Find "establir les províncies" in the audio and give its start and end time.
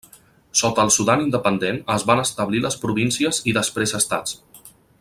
2.23-3.41